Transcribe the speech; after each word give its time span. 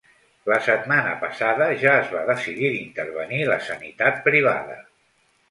La 0.51 0.55
setmana 0.67 1.11
passada 1.23 1.67
ja 1.83 1.91
es 2.05 2.09
va 2.15 2.23
decidir 2.31 2.73
d’intervenir 2.77 3.43
la 3.53 3.61
sanitat 3.69 4.19
privada. 4.31 4.81